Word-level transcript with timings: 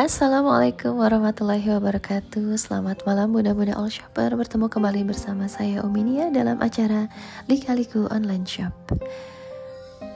Assalamualaikum 0.00 0.96
warahmatullahi 0.96 1.76
wabarakatuh. 1.76 2.56
Selamat 2.56 3.04
malam 3.04 3.36
Bunda-Bunda 3.36 3.76
All 3.76 3.92
Shopper. 3.92 4.32
Bertemu 4.32 4.72
kembali 4.72 5.04
bersama 5.04 5.44
saya 5.44 5.84
Uminia 5.84 6.32
dalam 6.32 6.56
acara 6.64 7.04
Lika-Liku 7.52 8.08
Online 8.08 8.48
Shop. 8.48 8.72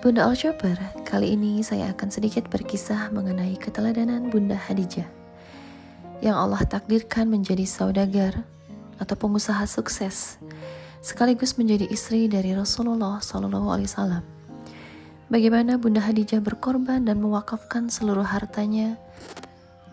Bunda 0.01 0.25
All 0.25 0.41
Shopper, 0.41 0.81
kali 1.05 1.37
ini 1.37 1.61
saya 1.61 1.93
akan 1.93 2.09
sedikit 2.09 2.49
berkisah 2.49 3.13
mengenai 3.13 3.61
keteladanan 3.61 4.33
Bunda 4.33 4.57
Hadijah. 4.57 5.05
Yang 6.25 6.37
Allah 6.41 6.65
takdirkan 6.65 7.29
menjadi 7.29 7.69
saudagar 7.69 8.41
atau 8.97 9.21
pengusaha 9.21 9.69
sukses 9.69 10.41
Sekaligus 11.05 11.61
menjadi 11.61 11.85
istri 11.93 12.25
dari 12.25 12.57
Rasulullah 12.57 13.21
SAW 13.21 14.25
Bagaimana 15.29 15.77
Bunda 15.77 16.01
Hadijah 16.01 16.41
berkorban 16.41 17.05
dan 17.05 17.21
mewakafkan 17.21 17.93
seluruh 17.93 18.25
hartanya 18.25 18.97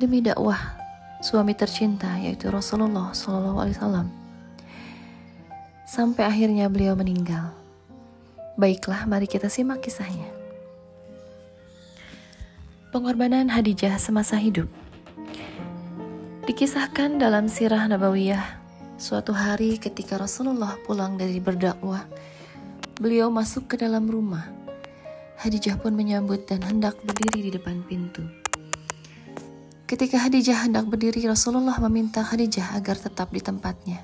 demi 0.02 0.26
dakwah 0.26 0.58
suami 1.22 1.54
tercinta 1.54 2.18
yaitu 2.18 2.50
Rasulullah 2.50 3.14
SAW. 3.14 4.10
Sampai 5.86 6.26
akhirnya 6.26 6.66
beliau 6.66 6.98
meninggal. 6.98 7.54
Baiklah, 8.58 9.06
mari 9.06 9.30
kita 9.30 9.46
simak 9.46 9.86
kisahnya. 9.86 10.28
Pengorbanan 12.90 13.48
Hadijah 13.48 13.96
semasa 14.02 14.36
hidup 14.36 14.68
Dikisahkan 16.42 17.22
dalam 17.22 17.46
sirah 17.46 17.86
Nabawiyah, 17.86 18.42
suatu 18.98 19.30
hari 19.30 19.78
ketika 19.78 20.18
Rasulullah 20.18 20.74
pulang 20.90 21.14
dari 21.14 21.38
berdakwah, 21.38 22.02
beliau 22.98 23.30
masuk 23.30 23.70
ke 23.70 23.78
dalam 23.78 24.10
rumah. 24.10 24.50
Hadijah 25.38 25.78
pun 25.78 25.94
menyambut 25.94 26.50
dan 26.50 26.66
hendak 26.66 26.98
berdiri 27.06 27.46
di 27.46 27.52
depan 27.54 27.86
pintu. 27.86 28.41
Ketika 29.92 30.24
Hadijah 30.24 30.72
hendak 30.72 30.88
berdiri, 30.88 31.28
Rasulullah 31.28 31.76
meminta 31.84 32.24
Hadijah 32.24 32.80
agar 32.80 32.96
tetap 32.96 33.28
di 33.28 33.44
tempatnya. 33.44 34.00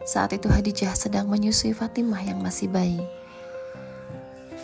Saat 0.00 0.32
itu 0.32 0.48
Hadijah 0.48 0.96
sedang 0.96 1.28
menyusui 1.28 1.76
Fatimah 1.76 2.24
yang 2.24 2.40
masih 2.40 2.72
bayi. 2.72 3.04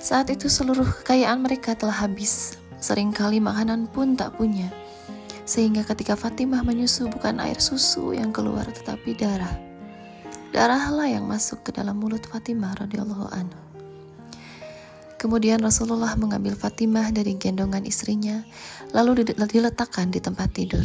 Saat 0.00 0.32
itu 0.32 0.48
seluruh 0.48 0.88
kekayaan 1.04 1.44
mereka 1.44 1.76
telah 1.76 2.08
habis, 2.08 2.56
sering 2.80 3.12
kali 3.12 3.36
makanan 3.36 3.84
pun 3.92 4.16
tak 4.16 4.32
punya. 4.40 4.72
Sehingga 5.44 5.84
ketika 5.84 6.16
Fatimah 6.16 6.64
menyusu 6.64 7.12
bukan 7.12 7.36
air 7.36 7.60
susu 7.60 8.16
yang 8.16 8.32
keluar 8.32 8.64
tetapi 8.64 9.12
darah. 9.12 9.60
Darahlah 10.56 11.04
yang 11.04 11.28
masuk 11.28 11.68
ke 11.68 11.76
dalam 11.76 12.00
mulut 12.00 12.24
Fatimah 12.24 12.80
radhiyallahu 12.80 13.28
anhu. 13.28 13.65
Kemudian 15.16 15.64
Rasulullah 15.64 16.12
mengambil 16.20 16.52
Fatimah 16.52 17.08
dari 17.08 17.40
gendongan 17.40 17.88
istrinya, 17.88 18.44
lalu 18.92 19.32
diletakkan 19.32 20.12
di 20.12 20.20
tempat 20.20 20.52
tidur. 20.52 20.84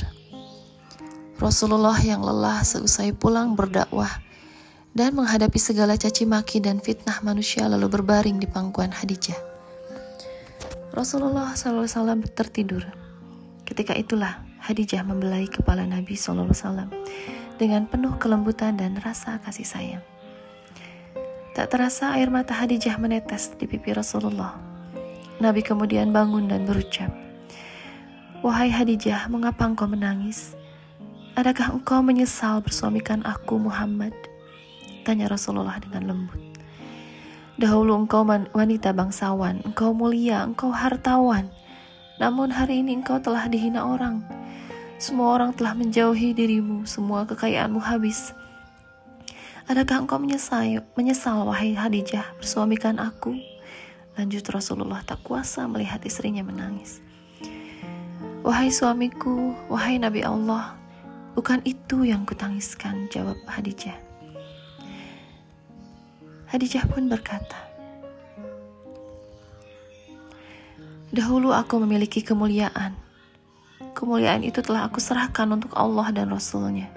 Rasulullah 1.41 1.97
yang 1.99 2.21
lelah 2.21 2.61
seusai 2.61 3.17
pulang 3.17 3.57
berdakwah 3.57 4.21
dan 4.93 5.17
menghadapi 5.17 5.57
segala 5.57 5.97
caci 5.97 6.29
maki 6.29 6.61
dan 6.61 6.77
fitnah 6.77 7.17
manusia 7.25 7.65
lalu 7.65 7.89
berbaring 7.89 8.37
di 8.37 8.45
pangkuan 8.45 8.93
Hadijah. 8.93 9.35
Rasulullah 10.91 11.55
SAW 11.55 12.21
tertidur. 12.35 12.83
Ketika 13.63 13.95
itulah 13.95 14.43
Hadijah 14.61 15.01
membelai 15.01 15.47
kepala 15.47 15.87
Nabi 15.87 16.13
SAW 16.13 16.91
dengan 17.57 17.87
penuh 17.89 18.19
kelembutan 18.19 18.77
dan 18.77 18.99
rasa 18.99 19.41
kasih 19.41 19.65
sayang. 19.65 20.03
Tak 21.51 21.67
terasa 21.67 22.15
air 22.15 22.31
mata 22.31 22.55
Hadijah 22.55 22.95
menetes 22.95 23.51
di 23.59 23.67
pipi 23.67 23.91
Rasulullah. 23.91 24.55
Nabi 25.43 25.59
kemudian 25.59 26.15
bangun 26.15 26.47
dan 26.47 26.63
berucap, 26.63 27.11
Wahai 28.39 28.71
Hadijah, 28.71 29.27
mengapa 29.27 29.67
engkau 29.67 29.83
menangis? 29.83 30.55
Adakah 31.35 31.75
engkau 31.75 31.99
menyesal 31.99 32.63
bersuamikan 32.63 33.19
aku 33.27 33.59
Muhammad? 33.59 34.15
Tanya 35.03 35.27
Rasulullah 35.27 35.75
dengan 35.83 36.07
lembut. 36.07 36.39
Dahulu 37.59 37.99
engkau 37.99 38.23
wanita 38.55 38.95
bangsawan, 38.95 39.59
engkau 39.67 39.91
mulia, 39.91 40.47
engkau 40.47 40.71
hartawan. 40.71 41.51
Namun 42.15 42.47
hari 42.47 42.79
ini 42.79 43.03
engkau 43.03 43.19
telah 43.19 43.51
dihina 43.51 43.83
orang. 43.83 44.23
Semua 45.03 45.35
orang 45.35 45.51
telah 45.59 45.75
menjauhi 45.75 46.31
dirimu, 46.31 46.87
semua 46.87 47.27
kekayaanmu 47.27 47.83
habis. 47.83 48.31
Adakah 49.69 50.05
engkau 50.05 50.17
menyesal, 50.17 50.81
menyesal 50.97 51.45
wahai 51.45 51.77
Hadijah 51.77 52.33
bersuamikan 52.41 52.97
aku? 52.97 53.37
Lanjut 54.17 54.43
Rasulullah 54.49 55.05
tak 55.05 55.21
kuasa 55.21 55.69
melihat 55.69 56.01
istrinya 56.01 56.41
menangis. 56.41 57.01
Wahai 58.41 58.73
suamiku, 58.73 59.53
wahai 59.69 60.01
Nabi 60.01 60.25
Allah, 60.25 60.73
bukan 61.37 61.61
itu 61.61 62.09
yang 62.09 62.25
kutangiskan, 62.25 63.05
jawab 63.13 63.37
Hadijah. 63.45 63.95
Hadijah 66.49 66.83
pun 66.89 67.05
berkata, 67.07 67.71
Dahulu 71.11 71.51
aku 71.51 71.75
memiliki 71.83 72.23
kemuliaan. 72.23 72.95
Kemuliaan 73.91 74.47
itu 74.47 74.63
telah 74.63 74.87
aku 74.87 75.03
serahkan 75.03 75.43
untuk 75.51 75.75
Allah 75.75 76.07
dan 76.15 76.31
Rasulnya. 76.31 76.87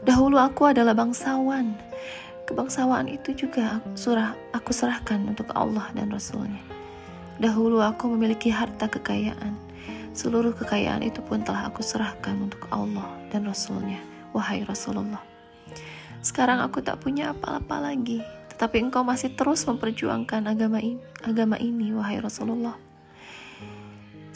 Dahulu 0.00 0.40
aku 0.40 0.72
adalah 0.72 0.96
bangsawan. 0.96 1.76
Kebangsawaan 2.48 3.06
itu 3.06 3.36
juga 3.36 3.78
surah 3.94 4.32
aku 4.56 4.72
serahkan 4.72 5.22
untuk 5.28 5.52
Allah 5.52 5.86
dan 5.92 6.08
Rasulnya. 6.08 6.64
Dahulu 7.36 7.84
aku 7.84 8.08
memiliki 8.16 8.48
harta 8.48 8.88
kekayaan. 8.88 9.54
Seluruh 10.16 10.56
kekayaan 10.56 11.04
itu 11.06 11.22
pun 11.22 11.44
telah 11.44 11.68
aku 11.70 11.84
serahkan 11.84 12.34
untuk 12.40 12.66
Allah 12.72 13.06
dan 13.28 13.46
Rasulnya. 13.46 14.02
Wahai 14.34 14.64
Rasulullah. 14.64 15.22
Sekarang 16.20 16.60
aku 16.60 16.80
tak 16.80 17.00
punya 17.00 17.36
apa-apa 17.36 17.92
lagi. 17.92 18.24
Tetapi 18.56 18.76
engkau 18.88 19.00
masih 19.00 19.32
terus 19.32 19.64
memperjuangkan 19.64 20.44
agama 20.44 20.84
ini, 20.84 21.00
agama 21.24 21.56
ini, 21.56 21.96
wahai 21.96 22.20
Rasulullah. 22.20 22.76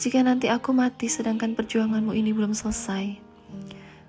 Jika 0.01 0.25
nanti 0.25 0.49
aku 0.49 0.73
mati 0.73 1.05
sedangkan 1.05 1.53
perjuanganmu 1.53 2.09
ini 2.09 2.33
belum 2.33 2.57
selesai, 2.57 3.24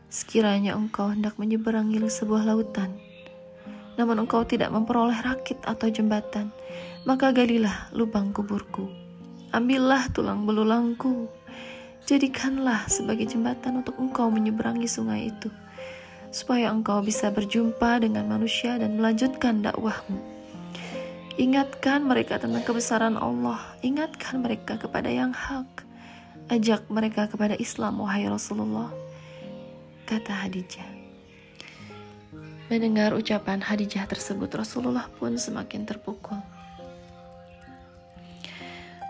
Sekiranya 0.07 0.79
engkau 0.79 1.11
hendak 1.11 1.35
menyeberangi 1.35 1.99
sebuah 2.07 2.47
lautan, 2.47 2.95
namun 3.99 4.23
engkau 4.23 4.47
tidak 4.47 4.71
memperoleh 4.71 5.19
rakit 5.19 5.59
atau 5.67 5.91
jembatan, 5.91 6.55
maka 7.03 7.35
galilah 7.35 7.91
lubang 7.91 8.31
kuburku. 8.31 8.87
Ambillah 9.51 10.07
tulang 10.15 10.47
belulangku, 10.47 11.27
jadikanlah 12.07 12.87
sebagai 12.87 13.27
jembatan 13.27 13.83
untuk 13.83 13.99
engkau 13.99 14.31
menyeberangi 14.31 14.87
sungai 14.87 15.33
itu, 15.35 15.51
supaya 16.31 16.71
engkau 16.71 17.03
bisa 17.03 17.35
berjumpa 17.35 17.99
dengan 18.05 18.31
manusia 18.31 18.79
dan 18.79 18.95
melanjutkan 18.95 19.65
dakwahmu. 19.65 20.23
Ingatkan 21.37 22.07
mereka 22.07 22.39
tentang 22.39 22.63
kebesaran 22.63 23.19
Allah, 23.19 23.59
ingatkan 23.83 24.39
mereka 24.39 24.79
kepada 24.79 25.11
yang 25.11 25.35
hak, 25.35 25.83
ajak 26.47 26.87
mereka 26.95 27.27
kepada 27.27 27.59
Islam, 27.59 28.01
wahai 28.01 28.25
Rasulullah 28.31 29.06
kata 30.07 30.47
Hadijah. 30.47 30.87
Mendengar 32.71 33.11
ucapan 33.11 33.59
Hadijah 33.59 34.07
tersebut, 34.07 34.47
Rasulullah 34.55 35.11
pun 35.19 35.35
semakin 35.35 35.83
terpukul. 35.83 36.39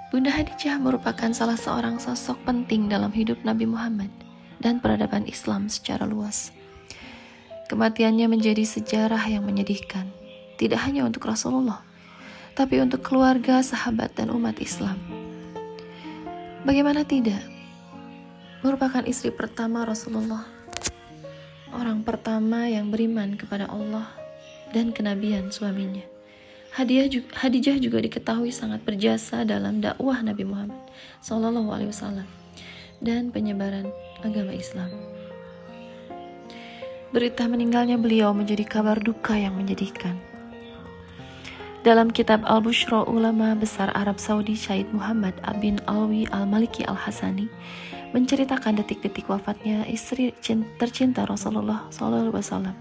Bunda 0.09 0.33
Hadijah 0.33 0.81
merupakan 0.81 1.29
salah 1.37 1.61
seorang 1.61 2.01
sosok 2.01 2.41
penting 2.49 2.89
dalam 2.89 3.13
hidup 3.13 3.37
Nabi 3.45 3.69
Muhammad 3.69 4.09
dan 4.57 4.81
peradaban 4.81 5.29
Islam 5.29 5.69
secara 5.69 6.09
luas. 6.09 6.49
Kematiannya 7.69 8.33
menjadi 8.33 8.65
sejarah 8.65 9.21
yang 9.29 9.45
menyedihkan, 9.45 10.09
tidak 10.57 10.81
hanya 10.89 11.05
untuk 11.05 11.29
Rasulullah, 11.29 11.85
tapi 12.57 12.81
untuk 12.81 13.05
keluarga, 13.05 13.61
sahabat, 13.61 14.17
dan 14.17 14.33
umat 14.33 14.57
Islam. 14.65 14.97
Bagaimana 16.65 17.05
tidak? 17.05 17.45
Merupakan 18.65 19.05
istri 19.05 19.29
pertama 19.29 19.85
Rasulullah 19.85 20.56
orang 21.75 22.07
pertama 22.07 22.71
yang 22.71 22.93
beriman 22.93 23.35
kepada 23.35 23.67
Allah 23.67 24.07
dan 24.71 24.93
kenabian 24.95 25.51
suaminya. 25.51 26.05
Hadiah 26.77 27.09
juga, 27.09 27.33
Hadijah 27.41 27.81
juga 27.81 28.05
diketahui 28.05 28.53
sangat 28.53 28.85
berjasa 28.85 29.49
dalam 29.49 29.81
dakwah 29.81 30.21
Nabi 30.21 30.45
Muhammad 30.45 30.77
Sallallahu 31.25 31.73
Alaihi 31.73 31.89
Wasallam 31.89 32.29
dan 33.01 33.33
penyebaran 33.33 33.89
agama 34.21 34.53
Islam. 34.53 34.93
Berita 37.17 37.49
meninggalnya 37.49 37.97
beliau 37.97 38.37
menjadi 38.37 38.69
kabar 38.69 39.01
duka 39.01 39.33
yang 39.33 39.57
menyedihkan. 39.57 40.21
Dalam 41.81 42.11
kitab 42.11 42.43
Al-Bushra 42.43 43.07
ulama 43.07 43.55
besar 43.55 43.95
Arab 43.95 44.19
Saudi 44.19 44.59
Syed 44.59 44.91
Muhammad 44.91 45.39
bin 45.63 45.79
Alwi 45.87 46.27
Al-Maliki 46.35 46.83
Al-Hasani 46.83 47.47
menceritakan 48.15 48.79
detik-detik 48.79 49.27
wafatnya 49.27 49.87
istri 49.89 50.35
tercinta 50.79 51.27
Rasulullah 51.27 51.89
SAW. 51.91 52.75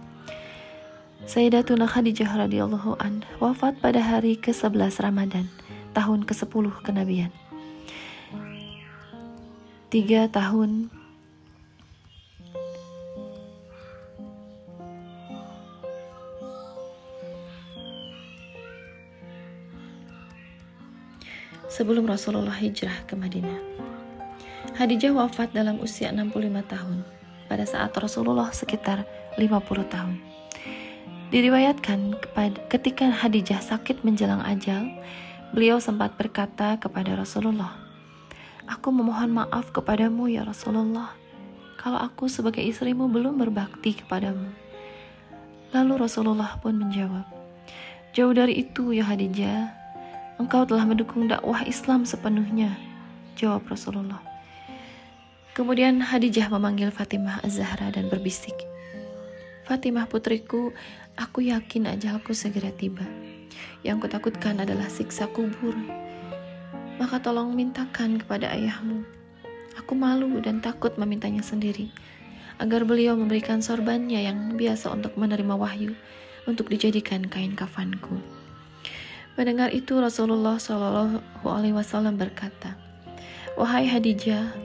Sayyidatuna 1.25 1.89
Khadijah 1.89 2.29
radhiyallahu 2.45 3.01
an 3.01 3.25
wafat 3.41 3.81
pada 3.81 3.97
hari 3.97 4.37
ke-11 4.37 5.01
Ramadan, 5.01 5.49
tahun 5.97 6.21
ke-10 6.29 6.65
kenabian. 6.85 7.33
Tiga 9.89 10.29
tahun 10.29 10.93
sebelum 21.75 22.05
Rasulullah 22.05 22.55
hijrah 22.55 23.03
ke 23.03 23.19
Madinah. 23.19 23.94
Hadijah 24.75 25.15
wafat 25.15 25.55
dalam 25.55 25.79
usia 25.79 26.11
65 26.11 26.35
tahun 26.67 27.07
pada 27.47 27.63
saat 27.63 27.95
Rasulullah 27.95 28.51
sekitar 28.51 29.07
50 29.39 29.87
tahun. 29.87 30.19
Diriwayatkan 31.31 32.19
ketika 32.67 33.07
Hadijah 33.07 33.63
sakit 33.63 34.03
menjelang 34.03 34.43
ajal, 34.43 34.91
beliau 35.55 35.79
sempat 35.79 36.19
berkata 36.19 36.75
kepada 36.75 37.15
Rasulullah, 37.15 37.71
Aku 38.67 38.91
memohon 38.91 39.47
maaf 39.47 39.71
kepadamu 39.71 40.27
ya 40.27 40.43
Rasulullah, 40.43 41.15
kalau 41.79 42.03
aku 42.03 42.27
sebagai 42.27 42.59
istrimu 42.59 43.07
belum 43.07 43.39
berbakti 43.39 43.95
kepadamu. 43.95 44.51
Lalu 45.71 46.03
Rasulullah 46.03 46.59
pun 46.59 46.75
menjawab, 46.75 47.23
Jauh 48.11 48.35
dari 48.35 48.59
itu 48.59 48.91
ya 48.91 49.07
Hadijah, 49.07 49.71
engkau 50.35 50.67
telah 50.67 50.83
mendukung 50.83 51.31
dakwah 51.31 51.63
Islam 51.63 52.03
sepenuhnya, 52.03 52.75
jawab 53.39 53.63
Rasulullah. 53.71 54.34
Kemudian 55.55 56.03
Hadijah 56.03 56.51
memanggil 56.51 56.91
Fatimah 56.91 57.39
Az-Zahra 57.39 57.87
dan 57.87 58.11
berbisik, 58.11 58.67
Fatimah 59.63 60.05
putriku, 60.05 60.75
Aku 61.15 61.39
yakin 61.39 61.87
ajalku 61.95 62.35
segera 62.35 62.75
tiba. 62.75 63.07
Yang 63.87 64.03
kutakutkan 64.03 64.59
adalah 64.59 64.91
siksa 64.91 65.31
kubur. 65.31 65.71
Maka 66.99 67.23
tolong 67.23 67.55
mintakan 67.55 68.19
kepada 68.19 68.51
ayahmu. 68.51 69.07
Aku 69.79 69.95
malu 69.95 70.43
dan 70.43 70.59
takut 70.59 70.91
memintanya 70.99 71.39
sendiri, 71.39 71.87
agar 72.59 72.83
beliau 72.83 73.15
memberikan 73.15 73.63
sorbannya 73.63 74.27
yang 74.27 74.59
biasa 74.59 74.91
untuk 74.91 75.15
menerima 75.15 75.55
wahyu, 75.55 75.95
untuk 76.51 76.67
dijadikan 76.67 77.23
kain 77.31 77.55
kafanku. 77.55 78.19
Mendengar 79.39 79.71
itu 79.71 79.95
Rasulullah 80.03 80.59
Shallallahu 80.59 81.47
Alaihi 81.47 81.75
Wasallam 81.75 82.19
berkata, 82.19 82.75
Wahai 83.55 83.87
Hadijah, 83.87 84.64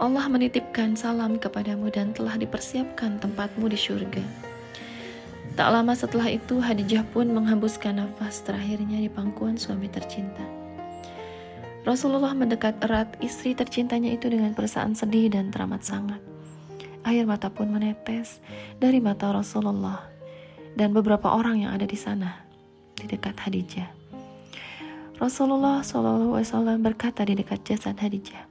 Allah 0.00 0.32
menitipkan 0.32 0.96
salam 0.96 1.36
kepadamu 1.36 1.92
dan 1.92 2.16
telah 2.16 2.40
dipersiapkan 2.40 3.20
tempatmu 3.20 3.68
di 3.68 3.76
surga. 3.76 4.24
Tak 5.60 5.68
lama 5.68 5.92
setelah 5.92 6.32
itu, 6.32 6.56
Hadijah 6.56 7.04
pun 7.12 7.28
menghembuskan 7.28 8.00
nafas 8.00 8.40
terakhirnya 8.40 8.96
di 8.96 9.12
pangkuan 9.12 9.60
suami 9.60 9.92
tercinta. 9.92 10.40
Rasulullah 11.84 12.32
mendekat 12.32 12.80
erat 12.80 13.12
istri 13.20 13.52
tercintanya 13.52 14.16
itu 14.16 14.32
dengan 14.32 14.56
perasaan 14.56 14.96
sedih 14.96 15.28
dan 15.28 15.52
teramat 15.52 15.84
sangat. 15.84 16.20
Air 17.04 17.28
mata 17.28 17.52
pun 17.52 17.68
menetes 17.68 18.40
dari 18.80 19.04
mata 19.04 19.28
Rasulullah 19.28 20.00
dan 20.80 20.96
beberapa 20.96 21.28
orang 21.28 21.68
yang 21.68 21.76
ada 21.76 21.84
di 21.84 22.00
sana 22.00 22.40
di 22.96 23.04
dekat 23.04 23.36
Hadijah. 23.36 23.88
Rasulullah 25.20 25.84
SAW 25.84 26.80
berkata 26.80 27.20
di 27.28 27.36
dekat 27.36 27.68
jasad 27.68 27.96
Hadijah, 28.00 28.48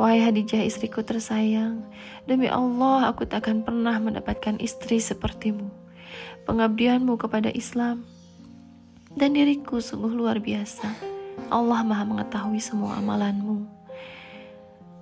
Wahai 0.00 0.24
Hadijah 0.24 0.64
istriku 0.64 1.04
tersayang, 1.04 1.84
demi 2.24 2.48
Allah 2.48 3.12
aku 3.12 3.28
tak 3.28 3.44
akan 3.44 3.68
pernah 3.68 4.00
mendapatkan 4.00 4.56
istri 4.56 4.96
sepertimu. 4.96 5.68
Pengabdianmu 6.48 7.20
kepada 7.20 7.52
Islam 7.52 8.08
dan 9.12 9.36
diriku 9.36 9.76
sungguh 9.76 10.08
luar 10.08 10.40
biasa. 10.40 10.88
Allah 11.52 11.84
maha 11.84 12.08
mengetahui 12.08 12.64
semua 12.64 12.96
amalanmu. 12.96 13.68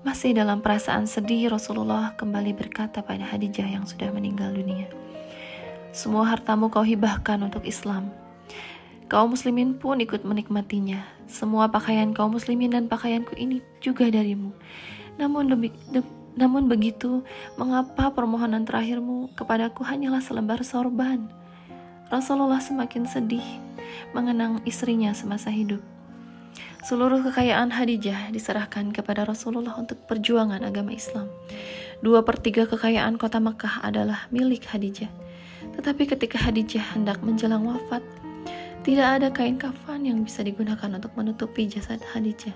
Masih 0.03 0.35
dalam 0.35 0.59
perasaan 0.67 1.07
sedih, 1.07 1.47
Rasulullah 1.47 2.19
kembali 2.19 2.59
berkata 2.59 2.99
pada 2.99 3.23
Hadijah 3.23 3.71
yang 3.71 3.87
sudah 3.87 4.11
meninggal 4.11 4.51
dunia. 4.51 4.91
Semua 5.95 6.27
hartamu 6.27 6.75
kau 6.75 6.83
hibahkan 6.83 7.39
untuk 7.39 7.63
Islam. 7.63 8.11
Kaum 9.09 9.33
muslimin 9.33 9.81
pun 9.81 9.97
ikut 10.05 10.21
menikmatinya. 10.21 11.01
Semua 11.25 11.73
pakaian 11.73 12.13
kaum 12.13 12.37
muslimin 12.37 12.77
dan 12.77 12.93
pakaianku 12.93 13.33
ini 13.41 13.65
juga 13.81 14.05
darimu. 14.09 14.53
Namun 15.17 15.49
de, 15.93 16.05
namun 16.37 16.69
begitu, 16.69 17.25
mengapa 17.57 18.13
permohonan 18.13 18.69
terakhirmu 18.69 19.33
kepadaku 19.33 19.81
hanyalah 19.83 20.21
selembar 20.21 20.61
sorban? 20.61 21.25
Rasulullah 22.13 22.61
semakin 22.61 23.09
sedih 23.09 23.45
mengenang 24.13 24.61
istrinya 24.69 25.17
semasa 25.17 25.49
hidup. 25.49 25.81
Seluruh 26.85 27.21
kekayaan 27.21 27.75
Hadijah 27.75 28.31
diserahkan 28.33 28.95
kepada 28.95 29.25
Rasulullah 29.25 29.77
untuk 29.77 30.05
perjuangan 30.05 30.63
agama 30.63 30.95
Islam. 30.95 31.29
Dua 32.05 32.23
per 32.23 32.39
tiga 32.39 32.65
kekayaan 32.65 33.19
kota 33.19 33.43
Mekah 33.43 33.83
adalah 33.83 34.31
milik 34.31 34.69
Hadijah. 34.71 35.11
Tetapi 35.75 36.07
ketika 36.07 36.39
Hadijah 36.39 36.95
hendak 36.95 37.19
menjelang 37.21 37.67
wafat, 37.67 38.01
tidak 38.87 39.09
ada 39.21 39.29
kain 39.35 39.59
kafan 39.59 40.07
yang 40.07 40.23
bisa 40.23 40.47
digunakan 40.47 40.89
untuk 40.91 41.13
menutupi 41.19 41.67
jasad 41.67 41.99
Hadijah. 42.15 42.55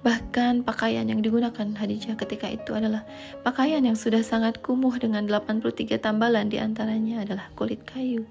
Bahkan 0.00 0.64
pakaian 0.64 1.04
yang 1.04 1.20
digunakan 1.20 1.76
Hadijah 1.76 2.16
ketika 2.16 2.48
itu 2.48 2.72
adalah 2.72 3.04
pakaian 3.44 3.84
yang 3.84 3.96
sudah 3.96 4.24
sangat 4.24 4.64
kumuh 4.64 4.96
dengan 4.96 5.28
83 5.28 6.00
tambalan 6.00 6.48
di 6.48 6.56
antaranya 6.56 7.20
adalah 7.24 7.52
kulit 7.52 7.84
kayu. 7.84 8.24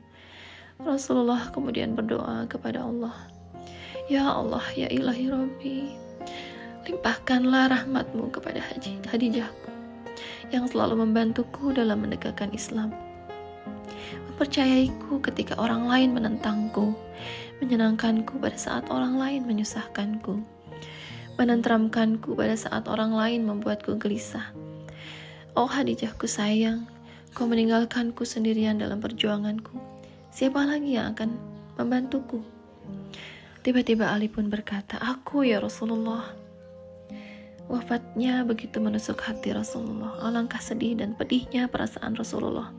Rasulullah 0.82 1.52
kemudian 1.54 1.94
berdoa 1.94 2.48
kepada 2.50 2.82
Allah, 2.82 3.14
Ya 4.10 4.26
Allah, 4.26 4.64
ya 4.74 4.90
ilahi 4.90 5.30
Rabbi, 5.30 5.78
limpahkanlah 6.90 7.70
rahmatmu 7.70 8.34
kepada 8.34 8.64
Haji 8.64 9.06
Hadijahku 9.06 9.70
yang 10.50 10.66
selalu 10.66 11.06
membantuku 11.06 11.70
dalam 11.70 12.02
menegakkan 12.02 12.50
Islam 12.50 12.90
Percayaiku 14.40 15.20
ketika 15.20 15.60
orang 15.60 15.92
lain 15.92 16.16
menentangku, 16.16 16.96
menyenangkanku 17.60 18.40
pada 18.40 18.56
saat 18.56 18.88
orang 18.88 19.20
lain 19.20 19.44
menyusahkanku, 19.44 20.40
menenteramkanku 21.36 22.40
pada 22.40 22.56
saat 22.56 22.88
orang 22.88 23.12
lain 23.12 23.44
membuatku 23.44 24.00
gelisah. 24.00 24.56
Oh 25.60 25.68
Hadijahku 25.68 26.24
sayang, 26.24 26.88
kau 27.36 27.52
meninggalkanku 27.52 28.24
sendirian 28.24 28.80
dalam 28.80 29.04
perjuanganku. 29.04 29.76
Siapa 30.32 30.64
lagi 30.64 30.96
yang 30.96 31.12
akan 31.20 31.36
membantuku? 31.76 32.40
Tiba-tiba 33.60 34.08
Ali 34.08 34.32
pun 34.32 34.48
berkata, 34.48 35.04
Aku 35.04 35.44
ya 35.44 35.60
Rasulullah. 35.60 36.32
Wafatnya 37.68 38.48
begitu 38.48 38.80
menusuk 38.80 39.20
hati 39.20 39.52
Rasulullah. 39.52 40.16
Alangkah 40.24 40.64
sedih 40.64 40.96
dan 40.96 41.12
pedihnya 41.20 41.68
perasaan 41.68 42.16
Rasulullah 42.16 42.79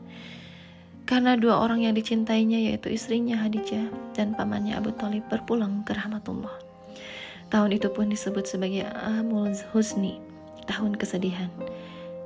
karena 1.05 1.35
dua 1.35 1.59
orang 1.59 1.83
yang 1.83 1.93
dicintainya 1.97 2.71
yaitu 2.71 2.93
istrinya 2.93 3.39
Hadijah 3.41 3.91
dan 4.15 4.33
pamannya 4.37 4.77
Abu 4.77 4.95
Talib 4.95 5.27
berpulang 5.27 5.83
ke 5.83 5.91
rahmatullah. 5.97 6.53
Tahun 7.51 7.71
itu 7.75 7.91
pun 7.91 8.07
disebut 8.07 8.47
sebagai 8.47 8.87
Amul 9.03 9.51
Husni, 9.75 10.23
tahun 10.71 10.95
kesedihan. 10.95 11.51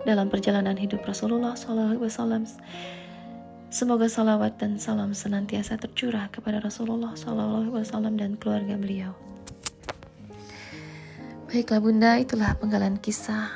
Dalam 0.05 0.29
perjalanan 0.29 0.77
hidup 0.77 1.01
Rasulullah 1.01 1.57
SAW, 1.57 2.45
semoga 3.73 4.05
salawat 4.05 4.61
dan 4.61 4.77
salam 4.77 5.17
senantiasa 5.17 5.81
tercurah 5.81 6.29
kepada 6.29 6.61
Rasulullah 6.61 7.17
SAW 7.17 8.13
dan 8.13 8.37
keluarga 8.37 8.77
beliau. 8.77 9.17
Baiklah 11.49 11.81
bunda, 11.81 12.21
itulah 12.21 12.53
penggalan 12.61 13.01
kisah 13.01 13.49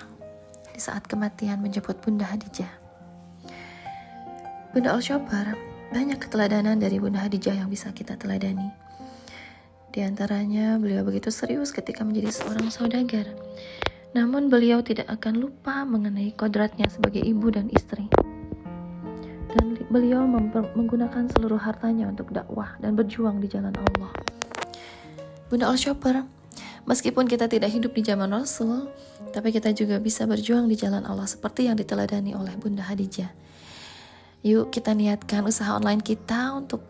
di 0.74 0.82
saat 0.82 1.06
kematian 1.06 1.62
menjemput 1.62 2.02
bunda 2.02 2.26
Hadijah. 2.26 2.79
Bunda 4.70 4.94
Al-Syabar, 4.94 5.58
banyak 5.90 6.22
keteladanan 6.22 6.78
dari 6.78 7.02
Bunda 7.02 7.26
Hadijah 7.26 7.58
yang 7.58 7.74
bisa 7.74 7.90
kita 7.90 8.14
teladani. 8.22 8.70
Di 9.90 10.06
antaranya, 10.06 10.78
beliau 10.78 11.02
begitu 11.02 11.34
serius 11.34 11.74
ketika 11.74 12.06
menjadi 12.06 12.30
seorang 12.30 12.70
saudagar. 12.70 13.26
Namun 14.14 14.46
beliau 14.46 14.86
tidak 14.86 15.10
akan 15.10 15.42
lupa 15.42 15.82
mengenai 15.90 16.38
kodratnya 16.38 16.86
sebagai 16.86 17.18
ibu 17.26 17.50
dan 17.50 17.66
istri. 17.74 18.14
Dan 19.58 19.74
beliau 19.90 20.30
menggunakan 20.78 21.26
seluruh 21.34 21.58
hartanya 21.58 22.06
untuk 22.06 22.30
dakwah 22.30 22.78
dan 22.78 22.94
berjuang 22.94 23.42
di 23.42 23.50
jalan 23.50 23.74
Allah. 23.74 24.14
Bunda 25.50 25.66
Al-Syabar, 25.74 26.30
meskipun 26.86 27.26
kita 27.26 27.50
tidak 27.50 27.74
hidup 27.74 27.98
di 27.98 28.06
zaman 28.06 28.30
Rasul, 28.30 28.86
tapi 29.34 29.50
kita 29.50 29.74
juga 29.74 29.98
bisa 29.98 30.30
berjuang 30.30 30.70
di 30.70 30.78
jalan 30.78 31.10
Allah 31.10 31.26
seperti 31.26 31.66
yang 31.66 31.74
diteladani 31.74 32.38
oleh 32.38 32.54
Bunda 32.54 32.86
Hadijah. 32.86 33.49
Yuk 34.46 34.72
kita 34.72 34.96
niatkan 34.96 35.44
usaha 35.44 35.76
online 35.76 36.00
kita 36.00 36.56
untuk 36.56 36.84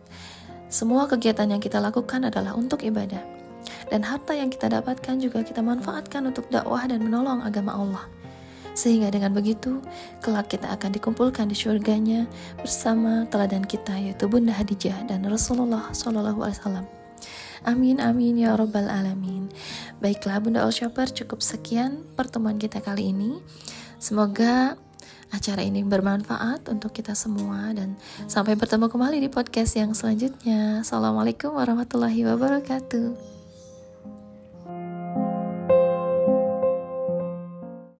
semua 0.70 1.10
kegiatan 1.10 1.50
yang 1.50 1.58
kita 1.58 1.82
lakukan 1.82 2.30
adalah 2.30 2.54
untuk 2.54 2.86
ibadah. 2.86 3.22
Dan 3.90 4.06
harta 4.06 4.38
yang 4.38 4.54
kita 4.54 4.70
dapatkan 4.70 5.18
juga 5.18 5.42
kita 5.42 5.60
manfaatkan 5.60 6.30
untuk 6.30 6.46
dakwah 6.48 6.86
dan 6.86 7.02
menolong 7.02 7.42
agama 7.42 7.74
Allah. 7.74 8.06
Sehingga 8.70 9.10
dengan 9.10 9.34
begitu, 9.34 9.82
kelak 10.22 10.54
kita 10.54 10.70
akan 10.70 10.94
dikumpulkan 10.94 11.50
di 11.50 11.58
surganya 11.58 12.30
bersama 12.54 13.26
teladan 13.26 13.66
kita 13.66 13.98
yaitu 13.98 14.30
Bunda 14.30 14.54
Hadijah 14.54 15.10
dan 15.10 15.26
Rasulullah 15.26 15.90
Wasallam. 15.90 16.86
Amin 17.66 18.00
amin 18.00 18.40
ya 18.40 18.56
robbal 18.56 18.88
alamin. 18.88 19.50
Baiklah 20.00 20.40
Bunda 20.40 20.64
Al 20.64 20.72
cukup 20.72 21.44
sekian 21.44 22.06
pertemuan 22.16 22.56
kita 22.56 22.80
kali 22.80 23.12
ini. 23.12 23.42
Semoga 24.00 24.80
acara 25.30 25.62
ini 25.62 25.86
bermanfaat 25.86 26.68
untuk 26.68 26.90
kita 26.94 27.14
semua 27.14 27.70
dan 27.72 27.94
sampai 28.26 28.58
bertemu 28.58 28.90
kembali 28.90 29.18
di 29.22 29.30
podcast 29.30 29.78
yang 29.78 29.94
selanjutnya. 29.94 30.82
Assalamualaikum 30.82 31.54
warahmatullahi 31.54 32.26
wabarakatuh. 32.26 33.39